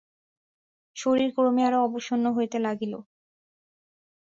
শরীর 0.95 1.29
ক্রমে 1.35 1.61
আরও 1.67 1.79
অবসন্ন 1.87 2.25
হইতে 2.37 2.57
লাগিল। 2.59 2.93